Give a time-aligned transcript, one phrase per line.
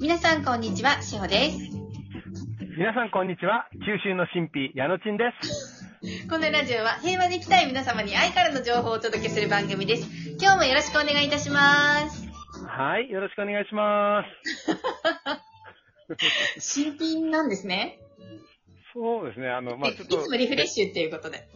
[0.00, 1.58] 皆さんこんにちは、しほです。
[2.78, 3.68] 皆さんこんにちは。
[3.84, 5.84] 九州の神秘、矢野ちんです。
[6.26, 10.08] このラジオは平和で生きたい皆様に愛からの情報をお届けする番組です。
[10.40, 12.26] 今日もよろしくお願いいたします。
[12.66, 14.24] はい、よろしくお願いしま
[16.56, 16.60] す。
[16.64, 17.98] 新品なんですね。
[18.94, 20.22] そうですね、あの、まあいちょっと。
[20.22, 21.46] つもリフレッシュっていうことで。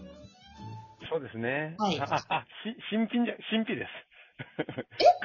[1.09, 1.77] そうですね。
[1.79, 4.14] はいあ、あ、あし 新品じゃ、新品です。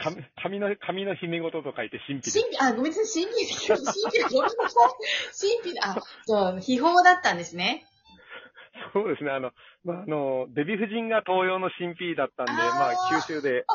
[0.04, 2.40] 紙紙 の、紙の姫事と書いて新品です。
[2.40, 3.86] 新品、あ、ごめんなさい、新品、新品、
[4.30, 4.92] ごめんなさい。
[5.34, 7.86] 新品、あ、そう、秘宝だったんですね。
[8.94, 9.52] そうですね、あの、
[9.84, 12.94] まあ、あの、デヴィ夫人が東洋の新品だったんで、あーまあ、
[13.28, 13.66] 九州で、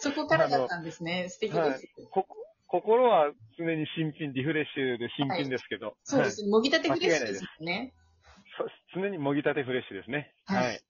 [0.00, 1.28] そこからだったんですね。
[1.28, 1.60] 素敵です。
[1.60, 2.26] はいこ
[2.72, 6.46] 心は常に新品、リフレッシュで新品ですけど、はいそうです。
[6.46, 7.92] もぎたてフレッシュですね。
[8.56, 10.32] そう常にもぎたてフレッシュですね。
[10.46, 10.80] はいはい。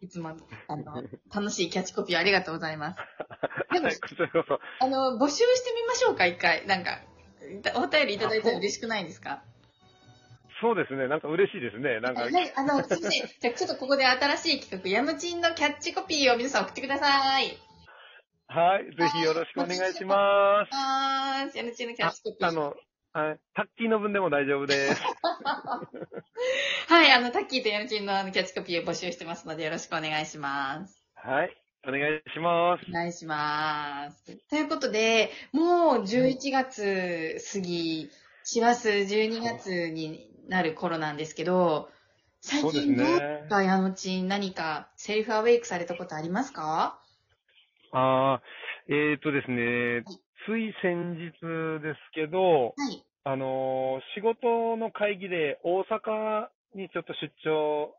[0.00, 0.36] いつも、
[0.68, 1.02] あの、
[1.34, 3.00] 楽しいキャッチコピーありがとうございます。
[3.74, 3.88] でも。
[4.80, 6.66] あの、募集してみましょうか、一回。
[6.66, 7.00] なんか、
[7.74, 9.42] お便りいただいたら嬉しくないですか？
[10.60, 11.06] そうですね。
[11.08, 12.00] なんか嬉しいですね。
[12.00, 13.28] なんか、はい、あの、すいません。
[13.40, 17.56] じゃあちょっとここで新しい企画、ヤムチンのキャッチコピーを皆さん送ってください。
[18.48, 18.84] はい。
[18.96, 20.70] ぜひよろしくお願いします。
[20.72, 22.48] あー、ヤムチンのキャッチコピー。
[22.48, 22.74] あの、
[23.12, 25.02] はいタッキーの分でも大丈夫です。
[26.88, 31.04] はい、あの、タッキーとヤムチンのあのキャッチコピーを募集してますので、よろしくお願いします。
[31.16, 31.54] はい。
[31.86, 32.92] お願いしますお。
[32.94, 34.38] 願いします。
[34.48, 38.08] ということで、もう11月過ぎ、
[38.42, 41.90] 師走12月になる頃なんですけど、
[42.40, 43.46] 最そうです近どうね。
[43.50, 46.98] か、ヤムチン何かセルフアウェイクされたことありますか？
[47.92, 48.42] ああ、
[48.88, 50.04] えっ、とですね、
[50.46, 53.04] つい先日ですけど、はい。
[53.24, 57.94] あのー仕事の会議で大阪にちょっと出張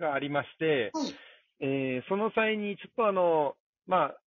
[0.00, 1.14] がありまして、はい。
[1.60, 4.18] えーその際にちょっとあの、まあ、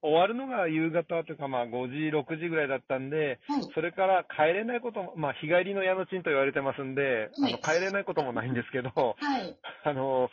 [0.00, 3.70] 終わるのが夕方というか、まあ5時、6時ぐらいだったんで、はい。
[3.74, 9.56] それから帰れないことも、まあ日帰りの矢のちんと言われてますんで、あはいの帰れないこともないんですけど、はい。
[9.84, 10.30] あの、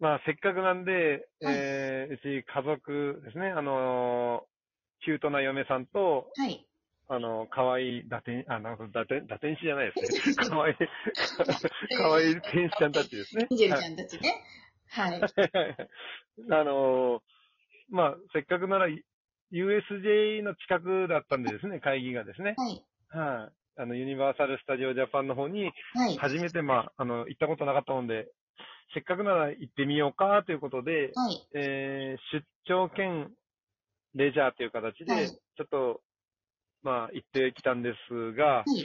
[0.00, 0.92] まあせっかくなんで、
[1.42, 4.46] はいえーうち家族ですね、あの、
[5.04, 6.66] キュートな嫁さんと、はい。
[7.08, 10.34] あの、可愛い打天、あ、なんか打天、打天使じゃないですね。
[10.48, 10.74] 可愛い、
[11.98, 13.46] 可愛い天使ちゃんたちですね。
[13.50, 14.42] ミジェルちゃんたちね。
[14.90, 15.20] はい。
[16.50, 17.22] あの、
[17.90, 18.86] まあ、せっかくなら
[19.50, 22.54] USJ の近くだったんでですね、会議がですね。
[22.56, 22.84] はい。
[23.10, 23.52] はい。
[23.76, 26.16] あの、ユニバーサル・スタジオ・ジャパンの方に、はい。
[26.16, 28.28] 初めて、まあ、あの、行ったことなかったもんで、
[28.94, 31.48] せっかくなら行ってみようかということで、はい。
[31.54, 33.30] えー出張兼
[34.14, 36.00] レジャーという形で、はいちょっと、
[36.84, 38.84] まあ、行ってきたんですが、はい。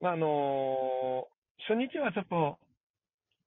[0.00, 1.38] まあ、あのー
[1.68, 2.58] 初日はちょっと、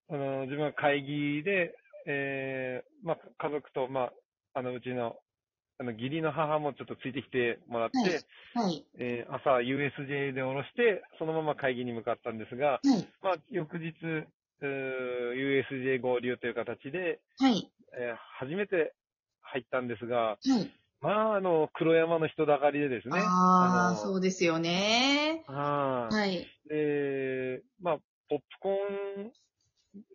[0.10, 1.74] あのー自分は会議で、
[2.08, 4.14] えーまあ、家族と、まあ、
[4.56, 5.16] あの、うちの、
[5.80, 8.10] あの、義理の母もちょっとついてきてもらって、はい
[8.66, 8.86] はい。
[9.00, 13.08] えー朝 USJ で降ろして、そのまま会議に向かったんですが、はい。
[13.22, 13.94] まあ、翌日、
[14.62, 17.70] USJ 合流という形で、はい。
[17.98, 18.94] えー初めて
[19.42, 20.72] 入ったんですが、はい。
[21.02, 23.16] まあ、あの、黒山の人だかりでですね。
[23.16, 25.44] ああ、のそうですよね。
[25.48, 26.48] はいはい。
[26.70, 27.98] で、まあ、
[28.30, 29.32] ポップコーン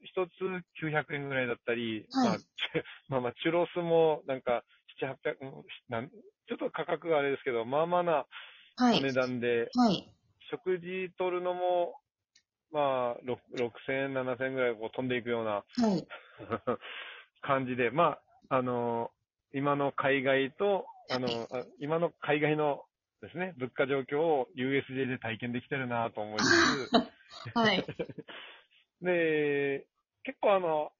[0.04, 0.30] 一つ
[0.80, 2.38] 900円ぐらいだったり、はいまあ、
[3.08, 4.64] まあまあ、チュロスもなんか
[5.00, 8.26] 7、800うんなん、ちょっと価格があれですけど、まあまあな
[8.76, 8.98] はい。
[8.98, 10.12] お値段で、はい。
[10.50, 11.96] 食事取るのも、
[12.70, 16.06] まあ、ろ6000円、7000円ぐらいこう飛んでいくようなはい。
[17.42, 18.18] 感じで、ま
[18.48, 19.10] あ、あの、
[19.52, 22.84] 今の海外と、あの、あ今の海外の
[23.22, 27.86] ですね、物価状況を USJ で体験できてるなと思いつつ、はい。
[29.02, 29.86] で、
[30.24, 30.92] 結構あの、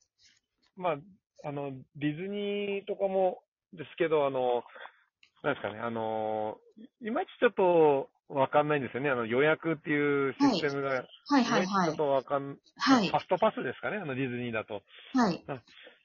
[0.76, 0.96] まあ、
[1.44, 3.42] あの、ディズニーとかも
[3.72, 4.64] ですけど、あの、
[5.42, 6.58] なんですかね、あの、
[7.00, 9.10] いまいちちょっとわかんないんですよね。
[9.10, 11.08] あの、予約っていうシステムが、はい。
[11.28, 11.44] はいい。
[11.44, 11.96] まいちちょっはい。
[11.96, 14.82] とわかん、はいファストパスですかね、あのディズニーだと。
[15.14, 15.44] はい。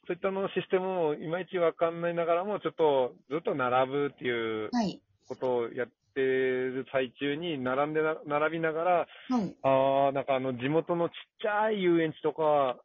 [0.07, 5.01] そういったのシステムもいまいちわかんないながらも、ちょっとずっと並ぶっていうはい。
[5.27, 9.55] ことをやってる最中に、並んでな、並びながら、はい。
[9.63, 12.77] ああ、なんかあの地元のちっちゃい遊園地とか、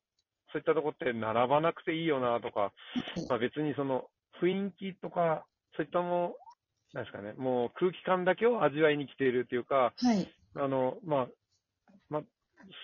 [0.53, 2.73] そういったとこって並ばなくていいよなとか、
[3.29, 4.09] まあ別にその
[4.43, 5.47] 雰囲気とか、
[5.77, 6.35] そういったもの、
[6.93, 10.29] なんですかね、もう空気感だけを味わいに来ているっていうか、はい。
[10.55, 11.29] あの、まあ、
[12.09, 12.23] まあ、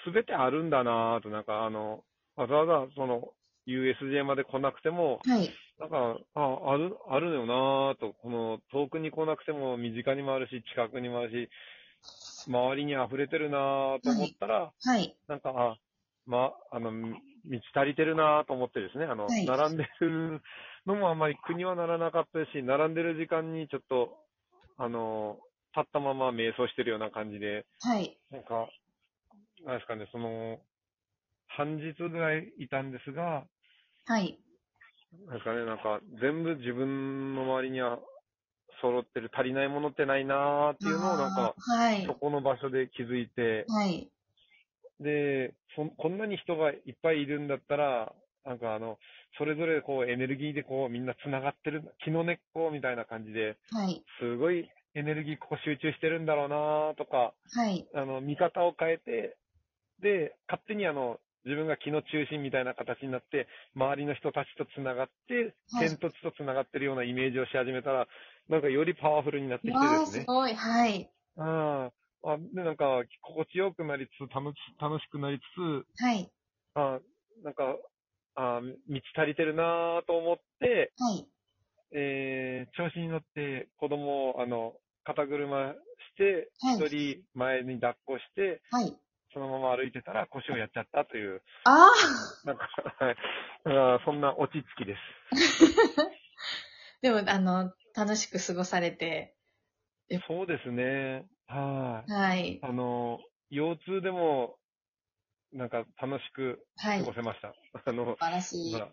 [0.05, 2.05] すべてあるんだなと、なんかあの、
[2.37, 3.33] わざわざその
[3.67, 5.51] USJ まで来なくても、はい。
[5.79, 11.51] なんか、あ、ある、あるよなぁと、この遠くに来なくても身近にもあるし、近くにもあるし、
[12.49, 15.17] 周りに溢れてるなぁと思ったら、はい。
[15.29, 15.77] なんか、あ、
[16.27, 20.41] ま、あの、満ち足りてるなと思ってですね、あの、はい並んでる
[20.87, 24.17] のもあんまり苦にはならなかったし、並んでる時間にちょっと、
[24.77, 25.39] あの、
[25.77, 28.19] 立ったまま瞑想してるような感じで、はい。
[28.31, 28.69] なんか、
[29.65, 30.61] なんですかね、その、
[31.57, 33.47] 半日ぐらいいたんですが、
[34.05, 34.43] はい。
[35.29, 37.99] なんかね、なんか、全部自分の周りには
[38.81, 42.15] 揃ってる、足りないものってないなーっていうのを、なんか、はいそ。
[42.15, 44.13] この場所で気づいて、はい。
[45.01, 48.15] で、そこんなに人がいっぱいいるんだったら、
[48.45, 48.99] なんかあの、
[49.39, 54.05] それぞれこうエネルギーでこうみんな繋がってる、木の根っこみたいな感じで、はい。
[54.21, 57.89] すごいエネルギーここ集中してるんだろうなとか、はい。
[57.95, 59.37] あの、見方を変えて、
[60.01, 68.07] で、勝手にあの、自分が気の中心みたいな形になって、周りの人たちと繋がって、はい天と地と繋がってるようなイメージをし始めたら、
[68.49, 70.21] なんかよりパワフルになってきてわあ、ですね。
[70.21, 70.55] すごい。
[70.55, 71.11] はい。
[71.37, 71.91] あ
[72.25, 75.43] あ、で、なんか、心地よくなりつつ、楽し、楽しくなりつ
[75.85, 76.33] つ、はい。
[76.75, 77.01] あ
[77.43, 77.77] なんか、
[78.37, 81.29] あ満ち足りてるなぁと思って、はい。
[81.93, 84.75] えー、調子に乗って子供を、あの、
[85.05, 85.79] 肩車し
[86.17, 88.99] て、はい一人前に抱っこして、はい。
[89.33, 91.89] そのまま歩いてたら腰をやっちゃったという、あ
[92.45, 92.69] なんか、
[94.05, 94.99] そんな落ち着きです。
[96.01, 96.11] あ
[97.03, 99.37] でも、あの、楽しく過ごされて。
[100.29, 101.27] そうですね。
[101.47, 102.13] はい。
[102.13, 102.59] はい。
[102.63, 103.21] あの、
[103.51, 104.59] 腰痛でも、
[105.53, 106.99] なんか楽しくはい。
[106.99, 107.55] 素過ごせました。
[107.85, 108.73] あの、晴らしい。
[108.73, 108.89] まあ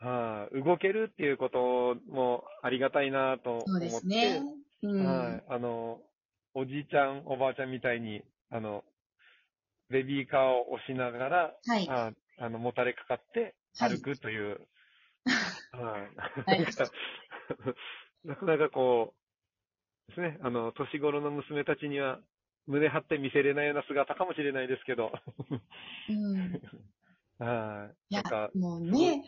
[0.00, 4.42] はい動けるっていうこともありがたいなと思って、そうですね。
[4.82, 5.30] うん。
[5.30, 5.44] はい。
[5.48, 6.00] あの、
[6.54, 8.84] おじいちゃん、おばあちゃんみたいに、あの、
[9.90, 11.88] ベビーカーを押しながら、はい。
[11.88, 14.66] ああの、もたれかかってはい歩くという、
[15.72, 16.50] はい。
[16.50, 16.66] はい
[18.24, 19.24] なんかなかこう、
[20.08, 22.20] ですね、あの、年頃の娘たちには、
[22.66, 25.12] 胸張って見せれないような姿かもしれないですけど、
[26.08, 26.60] うん。
[27.38, 28.14] はい。
[28.14, 28.22] いや
[28.54, 29.24] もうね、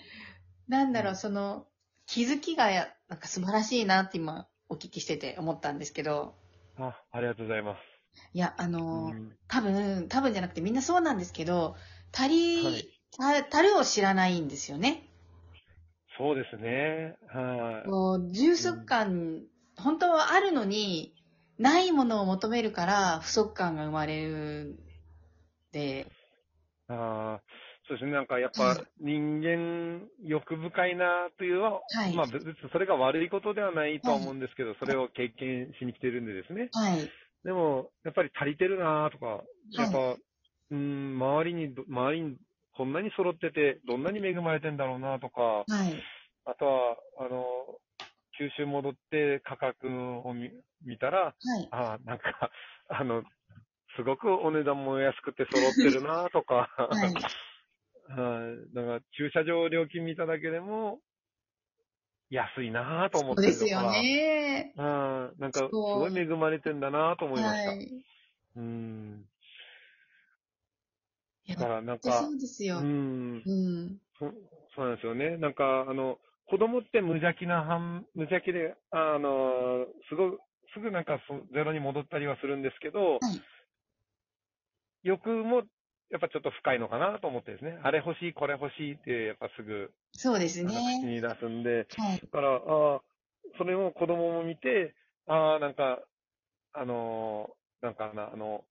[0.69, 1.67] なんだろう、うんその、
[2.07, 6.35] 気づきがや、なんか素晴らしいなって今、お聞きしてて思ったんですけど、
[6.79, 7.96] あ、ありがとうございます。
[8.33, 11.77] いや、あの、うん多分、多分じゃなくてみんなそうなんですけど、
[12.13, 15.09] 足り、はいるを知らないんですよね。
[16.19, 17.17] そうですね。
[17.29, 17.89] はい。
[17.89, 19.43] こう充足感、
[19.77, 21.15] 本当はあるのに、
[21.59, 24.77] ないものを求めるから不足感が生まれるん
[25.73, 26.07] で、
[26.89, 27.43] ああ、
[27.89, 28.13] そうですね。
[28.13, 36.69] なんかやっぱはい人間欲深いなというのは、はいまあ別にそれが悪いことではないとは思うんですけど、それを経験しに来てるんでですね。
[36.73, 37.11] はい。
[37.47, 40.17] でも、やっぱり足りてるなとか、やっぱ、
[40.73, 42.37] うん、周りにど、周りに
[42.73, 46.03] こんなに揃ってて、どんなに恵まれてんだろうなとか、はい。
[46.45, 47.79] あとは、あの、
[48.37, 49.87] 九州戻って価格
[50.27, 50.51] を見
[50.85, 51.69] 見たら、はい。
[51.71, 52.51] ああ、なんか、
[52.91, 53.23] あの、
[53.95, 57.15] すごくお値段も安くて揃ってるなとか、はい。
[58.11, 60.99] から、駐車場料金見ただけでも、
[62.29, 64.03] 安いなぁと思そうですよってるとか、
[64.65, 64.75] ね。
[64.77, 64.85] うん、
[65.39, 67.71] なんか、すごい恵まれてんだなぁと思いました。
[67.71, 68.07] はい。
[68.57, 69.25] うん。
[71.49, 72.79] だから、なんそか、うですよ。
[72.79, 74.01] うん、うん。
[74.19, 74.31] そ
[74.75, 75.37] そうなんですよね。
[75.39, 76.19] なんか、あの、
[76.49, 80.39] 子供って無邪気な反、無邪気で、あの、すごく、
[80.75, 83.41] すぐなんかそゼロに戻ったりはするんですけど、はい
[85.03, 85.63] 欲も、
[86.11, 87.79] やっぱちょっと深いのかなと思ってですね。
[87.83, 91.07] あれ欲しい、これ欲しいって、やっぱすぐ、そうですあの口ね。
[91.07, 92.21] に出すんで、はい。
[92.23, 93.03] だから、ああ、
[93.59, 94.95] それを子供も見て、
[95.27, 96.01] ああ、なんか、
[96.73, 98.65] あのーなんかな、あの、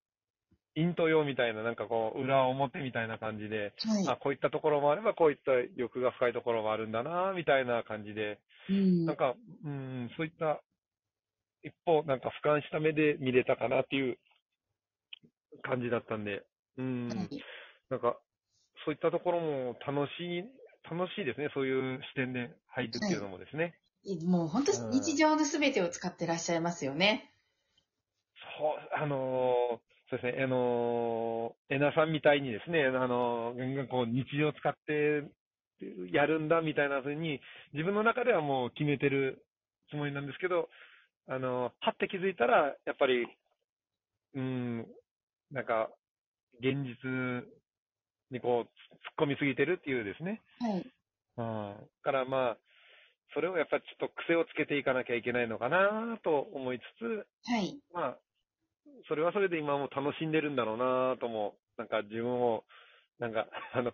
[0.75, 4.07] 陰と陽みたいな、なんかこう、裏表みたいな感じで、はい。
[4.07, 8.39] あこういったところもあれば、こういった欲が深いところもあるんだな、みたいな感じで、
[8.69, 10.61] うんなんか、うん、そういった、
[11.63, 14.17] 一方、なんか俯瞰した目で見れたかなっていう
[15.63, 16.43] 感じだったんで、
[16.77, 17.43] うん、はい
[17.89, 18.17] なんか、
[18.83, 20.43] そういったところも楽しい、
[20.89, 21.49] 楽しいですね。
[21.53, 23.77] そういう視点で入るっていうのもですね。
[24.25, 27.31] もう本当日常のすべてを使ってらっしゃいますよね。
[28.57, 35.23] そう、あのーそうですね、あのー、えなさんみたいにですね、あのー、ガンガンこう日常を使って
[36.13, 37.41] やるんだみたいな風に、
[37.73, 39.43] 自分の中ではもう決めてる
[39.89, 40.69] つもりなんですけど、
[41.27, 43.25] あのー、はって気づいたら、やっぱり、
[44.35, 44.85] うん、
[45.51, 45.89] なんか、
[46.59, 47.43] 現実
[48.29, 50.43] にこう、突っ込みすぎてるっていうですね。
[50.59, 50.85] はい。
[51.37, 51.89] うん。
[52.03, 52.57] からまあ、
[53.33, 57.79] それをやっぱりちょっと癖をつけていかなきゃいけないのかなと思いつつ、はい。
[57.93, 58.17] まあ、
[59.07, 62.63] それはそれで今も楽しんでるんだろうなとも、なんか自分を、
[63.19, 63.91] なんか、 あの、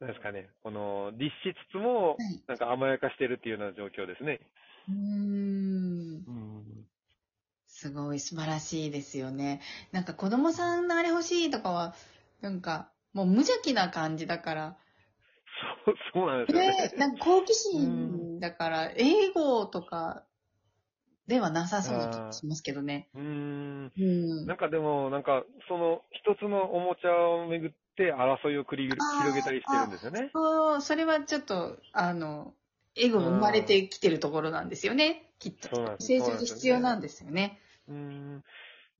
[0.00, 2.42] なんですかね、この、律しつつもは、い。
[2.48, 4.40] なんか甘やかしてるっていうような状況ですね。
[4.88, 6.24] うーん。
[6.26, 6.86] うん。
[7.66, 9.60] すごい素晴らしいですよね。
[9.92, 11.94] なんか子供さんのあれ欲しいとかは、
[12.40, 14.76] なんかもう無邪気な感じだから。
[15.84, 16.90] そう、そうなんですよね。
[16.90, 20.26] で、なんか好奇心だから、英語とか
[21.28, 23.08] ではなさそうな気がしますけどね。
[23.14, 23.92] うーん。
[23.96, 24.46] うん。
[24.48, 30.32] なんかでも、なんか、その、一つのおもちゃをめぐって争いを繰り広げたりしてるんですよね。
[30.34, 32.54] そう、それはちょっと、あの、
[32.96, 35.30] エゴが生まれてきてるところなんですよね。
[35.38, 35.68] きっと。
[36.00, 37.60] 成長で必要なんですよね。
[37.88, 38.44] うーん。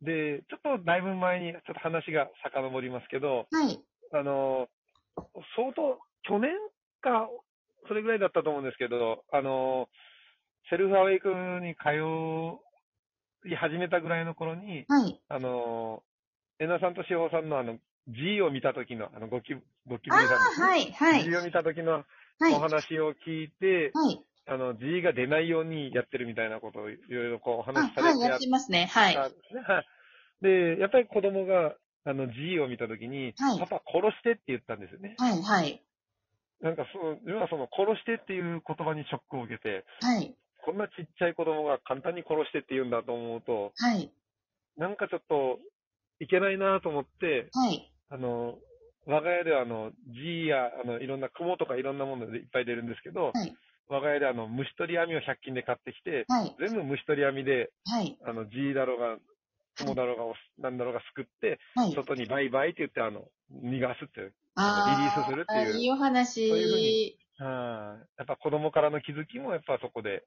[0.03, 3.85] で、ちょっとだいぶ前に、ちょっと話が遡りますけど、はい。
[4.13, 4.69] あの、
[5.57, 6.53] 相当、去年
[7.01, 7.29] か、
[7.89, 9.89] それぐらいだったと思うんですけど、あの、
[10.71, 11.29] セルフアウェイク
[11.61, 12.59] に通
[13.49, 15.21] い始めたぐらいの頃に、はい。
[15.29, 16.03] あの、
[16.59, 19.55] えなさんとしほさんのあの、G を見た時の、あの、ゴキ、
[19.87, 20.67] ゴキブリさんですね。
[20.67, 21.25] はい、はい。
[21.25, 22.05] G を見た時の
[22.39, 22.55] はい。
[22.55, 24.25] お話を聞いて、はい。
[24.47, 28.87] あの、G が出ないようにやってるみたいなことをいろいろこうおあ、話しさはい、れてやっやってますね。
[28.87, 29.15] はい。
[30.41, 35.15] でやっぱり子供が、あの、G を見た時に、はいパパ殺してって言ったんですよね。
[35.19, 35.83] はい、はい。
[36.63, 40.35] なんかその、要はその殺してっていう言葉にショックを受けて、はい。
[40.65, 44.11] こんなちっちゃい子供が簡単に殺してって言うんだと思うと、はい。
[44.79, 45.59] なんかちょっと
[46.21, 47.93] いけないなと思って、はい。
[48.11, 48.59] あの、
[49.07, 53.57] 我が家ではあの、G や、あの、いろんな雲とかいろんなものでいっぱい出るんですけど、はい
[53.89, 56.57] 我が家であの、虫取り網を100均で買ってきて、はい。
[56.59, 58.17] 全部虫取り網で、はい。
[58.25, 59.19] あの、G だろうが、
[59.77, 60.17] 雲だろう
[60.63, 61.93] が、なんだろうがすくって、はい。
[61.93, 64.35] 外にバイバイって言って、あの、逃がすっていう。
[64.57, 66.49] リリースするっていういいお話。
[66.49, 70.25] そういうふうにやっぱ子供からの気づきもやっぱそこで、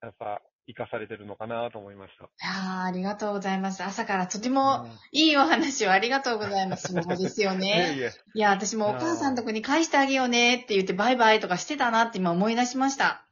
[0.00, 2.24] やっぱ生かされてるのかなと思いました。
[2.24, 3.82] ああ、ありがとうございます。
[3.82, 6.92] 朝からとてもいいお話をありがとうございます。
[6.92, 7.94] そうですよね。
[7.96, 8.12] いえ。
[8.34, 13.27] いや、私もお母さんとこに返してあげようねって言ってバイバイとかしてたなって今思い出しました。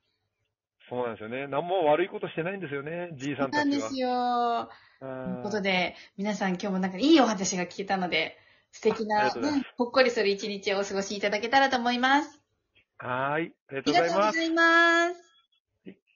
[0.88, 1.46] そうなんですよね。
[1.48, 3.64] 何も悪いことしてないんですよね、じいさんたちは。
[3.64, 4.70] なんですよ。
[5.00, 8.38] とということで、皆さん今日もなんかいいお話が聞けたので、
[8.72, 12.40] 素敵ありな、ね、ほっこりする一日をお過ごしいただけたらと思います。
[12.98, 13.52] はーい。
[13.68, 14.14] ありがありがとうございます。
[14.14, 15.25] とうございます。